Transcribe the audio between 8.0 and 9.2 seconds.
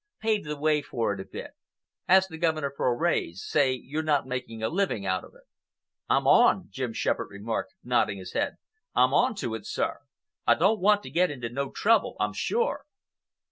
his head. "I'm